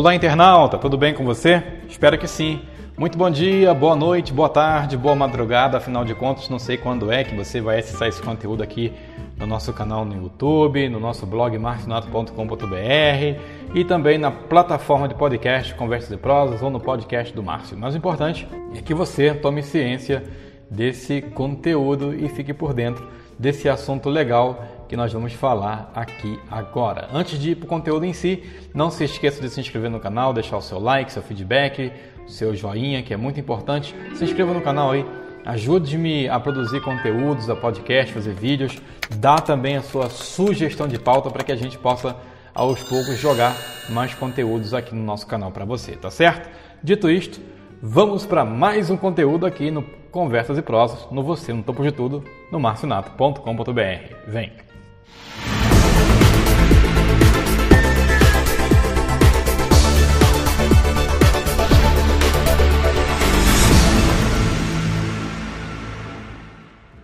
[0.00, 1.62] Olá, internauta, tudo bem com você?
[1.86, 2.62] Espero que sim.
[2.96, 5.76] Muito bom dia, boa noite, boa tarde, boa madrugada.
[5.76, 8.94] Afinal de contas, não sei quando é que você vai acessar esse conteúdo aqui
[9.36, 13.40] no nosso canal no YouTube, no nosso blog marcionato.com.br
[13.74, 17.76] e também na plataforma de podcast Conversas e Prosas ou no podcast do Márcio.
[17.76, 20.24] Mas o importante é que você tome ciência
[20.70, 23.06] desse conteúdo e fique por dentro
[23.38, 27.08] desse assunto legal que nós vamos falar aqui agora.
[27.12, 28.42] Antes de ir para o conteúdo em si,
[28.74, 31.92] não se esqueça de se inscrever no canal, deixar o seu like, seu feedback,
[32.26, 33.94] seu joinha, que é muito importante.
[34.16, 35.06] Se inscreva no canal aí,
[35.46, 38.82] ajude-me a produzir conteúdos, a podcast, fazer vídeos.
[39.14, 42.16] Dá também a sua sugestão de pauta para que a gente possa
[42.52, 43.56] aos poucos jogar
[43.90, 46.50] mais conteúdos aqui no nosso canal para você, tá certo?
[46.82, 47.40] Dito isto,
[47.80, 51.92] vamos para mais um conteúdo aqui no Conversas e Prosas, no Você no Topo de
[51.92, 54.16] Tudo, no marcionato.com.br.
[54.26, 54.69] Vem!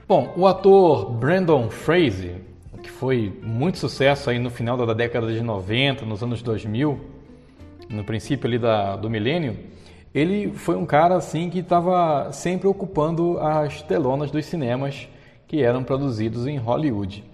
[0.09, 2.37] Bom, o ator Brandon Fraser,
[2.81, 7.01] que foi muito sucesso aí no final da década de 90, nos anos 2000,
[7.91, 9.59] no princípio ali da, do milênio,
[10.15, 15.09] ele foi um cara assim que estava sempre ocupando as telonas dos cinemas
[15.49, 17.25] que eram produzidos em Hollywood.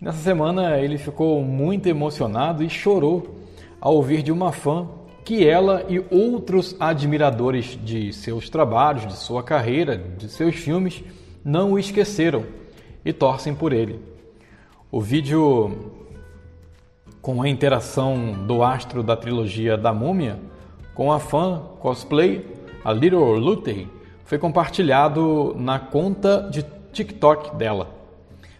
[0.00, 3.36] Nessa semana ele ficou muito emocionado e chorou
[3.80, 4.88] ao ouvir de uma fã
[5.24, 11.04] que ela e outros admiradores de seus trabalhos, de sua carreira, de seus filmes,
[11.46, 12.44] não o esqueceram
[13.04, 14.00] e torcem por ele.
[14.90, 15.92] O vídeo
[17.22, 20.40] com a interação do astro da trilogia da Múmia
[20.92, 22.44] com a fã cosplay,
[22.84, 23.86] a Little Luthey,
[24.24, 27.94] foi compartilhado na conta de TikTok dela.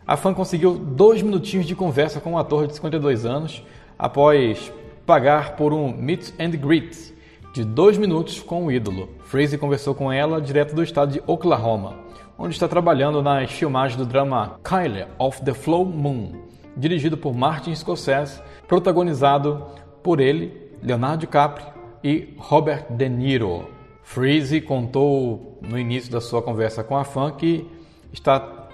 [0.06, 3.64] A fã conseguiu dois minutinhos de conversa com o ator de 52 anos
[3.98, 4.72] após
[5.04, 7.12] pagar por um meet and greet
[7.52, 9.08] de dois minutos com o ídolo.
[9.24, 12.05] Fraser conversou com ela direto do estado de Oklahoma
[12.38, 16.32] onde está trabalhando nas filmagens do drama Kylie of the Flow Moon,
[16.76, 19.66] dirigido por Martin Scorsese, protagonizado
[20.02, 21.66] por ele, Leonardo DiCaprio
[22.04, 23.70] e Robert De Niro.
[24.02, 27.68] Freeze contou no início da sua conversa com a fã que
[28.12, 28.68] está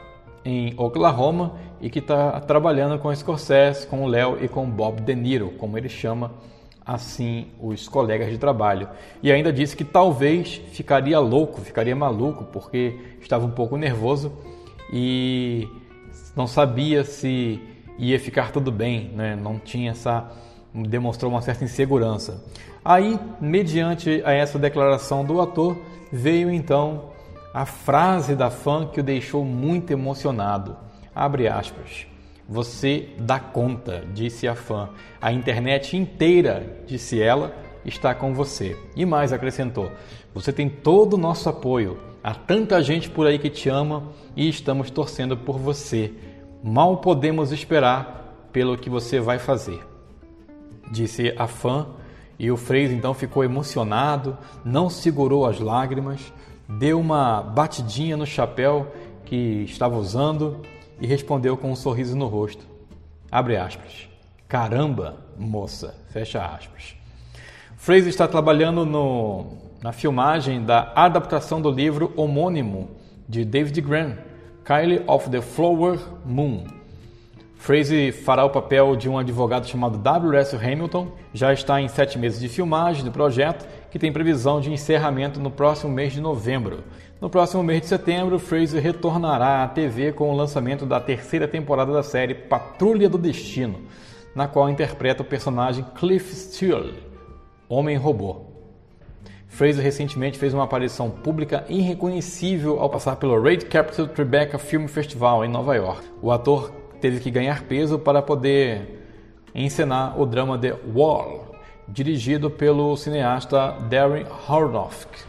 [0.45, 5.15] em Oklahoma e que está trabalhando com Scorsese, com o Léo e com Bob De
[5.15, 6.33] Niro, como ele chama
[6.85, 8.89] assim os colegas de trabalho.
[9.23, 14.33] E ainda disse que talvez ficaria louco, ficaria maluco, porque estava um pouco nervoso
[14.93, 15.69] e
[16.37, 17.61] não sabia se
[17.99, 19.37] ia ficar tudo bem, né?
[19.37, 20.31] não tinha essa.
[20.75, 22.45] demonstrou uma certa insegurança.
[22.85, 25.79] Aí, mediante a essa declaração do ator,
[26.11, 27.11] veio então
[27.55, 30.77] a frase da fã que o deixou muito emocionado.
[31.15, 32.12] Abre aspas.
[32.53, 34.91] Você dá conta, disse a fã.
[35.19, 38.77] A internet inteira, disse ela, está com você.
[38.95, 39.91] E mais acrescentou:
[40.35, 41.99] Você tem todo o nosso apoio.
[42.23, 44.03] Há tanta gente por aí que te ama
[44.37, 46.13] e estamos torcendo por você.
[46.63, 49.81] Mal podemos esperar pelo que você vai fazer.
[50.91, 51.87] Disse a fã,
[52.39, 56.21] e o Freire então ficou emocionado, não segurou as lágrimas,
[56.69, 58.93] deu uma batidinha no chapéu
[59.25, 60.61] que estava usando
[61.03, 62.65] e respondeu com um sorriso no rosto.
[63.29, 64.09] Abre aspas.
[64.47, 65.97] Caramba, moça.
[66.11, 66.95] Fecha aspas.
[67.77, 72.89] Fraser está trabalhando no, na filmagem da adaptação do livro homônimo
[73.29, 74.17] de David Graham,
[74.65, 76.67] Kylie of the Flower Moon.
[77.63, 80.57] Fraser fará o papel de um advogado chamado W.S.
[80.57, 81.13] Hamilton.
[81.33, 85.49] Já está em sete meses de filmagem do projeto, que tem previsão de encerramento no
[85.49, 86.83] próximo mês de novembro.
[87.21, 91.93] No próximo mês de setembro, Fraser retornará à TV com o lançamento da terceira temporada
[91.93, 93.83] da série Patrulha do Destino,
[94.35, 96.95] na qual interpreta o personagem Cliff Steele,
[97.69, 98.41] Homem-Robô.
[99.47, 105.45] Fraser recentemente fez uma aparição pública irreconhecível ao passar pelo Red Capital Tribeca Film Festival
[105.45, 106.03] em Nova York.
[106.21, 109.01] O ator teve que ganhar peso para poder
[109.53, 111.57] encenar o drama The Wall,
[111.89, 115.25] dirigido pelo cineasta Darren Aronofsky.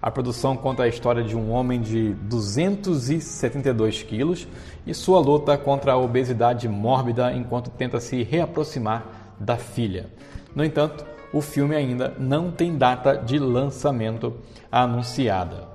[0.00, 4.46] A produção conta a história de um homem de 272 quilos
[4.86, 10.06] e sua luta contra a obesidade mórbida enquanto tenta se reaproximar da filha.
[10.54, 14.36] No entanto, o filme ainda não tem data de lançamento
[14.70, 15.66] anunciada.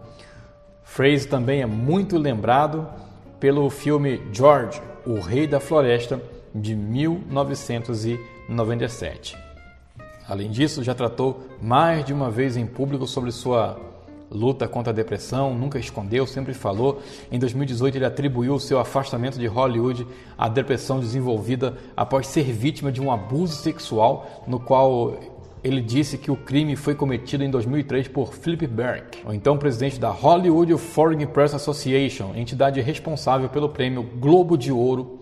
[0.83, 2.87] Fraser também é muito lembrado
[3.41, 6.21] pelo filme George, o Rei da Floresta,
[6.53, 9.35] de 1997.
[10.27, 13.77] Além disso, já tratou mais de uma vez em público sobre sua
[14.33, 17.01] luta contra a depressão, nunca escondeu, sempre falou.
[17.31, 20.07] Em 2018, ele atribuiu o seu afastamento de Hollywood
[20.37, 25.17] à depressão desenvolvida após ser vítima de um abuso sexual, no qual
[25.63, 29.99] ele disse que o crime foi cometido em 2003 por Philip Berk, o então presidente
[29.99, 35.21] da Hollywood Foreign Press Association, entidade responsável pelo prêmio Globo de Ouro.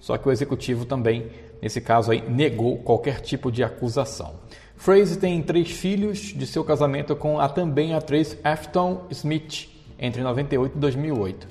[0.00, 1.26] Só que o executivo também,
[1.60, 4.34] nesse caso aí, negou qualquer tipo de acusação.
[4.76, 9.68] Fraser tem três filhos de seu casamento com a também atriz Afton Smith
[9.98, 11.48] entre 98 e 2008.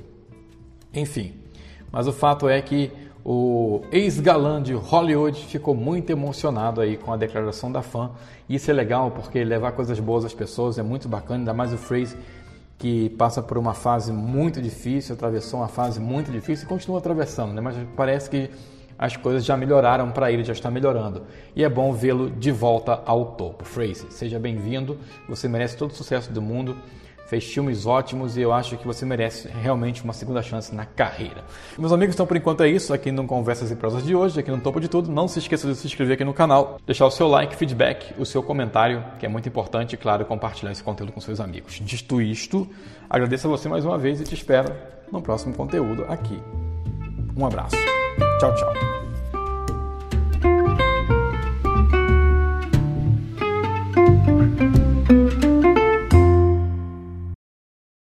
[0.93, 1.33] Enfim,
[1.91, 2.91] mas o fato é que
[3.23, 8.11] o ex-galã de Hollywood ficou muito emocionado aí com a declaração da fã.
[8.49, 11.77] Isso é legal porque levar coisas boas às pessoas é muito bacana, ainda mais o
[11.77, 12.17] Fraser
[12.81, 17.53] que passa por uma fase muito difícil, atravessou uma fase muito difícil e continua atravessando,
[17.53, 17.61] né?
[17.61, 18.49] mas parece que
[18.97, 21.21] as coisas já melhoraram para ele, já está melhorando.
[21.55, 23.63] E é bom vê-lo de volta ao topo.
[23.65, 24.97] Fraser, seja bem-vindo,
[25.29, 26.75] você merece todo o sucesso do mundo
[27.31, 31.45] fez filmes ótimos e eu acho que você merece realmente uma segunda chance na carreira.
[31.77, 34.51] Meus amigos, então por enquanto é isso aqui no Conversas e Prosas de hoje, aqui
[34.51, 35.09] no Topo de Tudo.
[35.09, 38.25] Não se esqueça de se inscrever aqui no canal, deixar o seu like, feedback, o
[38.25, 41.79] seu comentário, que é muito importante, e claro, compartilhar esse conteúdo com seus amigos.
[41.81, 42.67] Dito isto,
[43.09, 44.75] agradeço a você mais uma vez e te espero
[45.09, 46.37] no próximo conteúdo aqui.
[47.37, 47.77] Um abraço.
[48.41, 49.10] Tchau, tchau.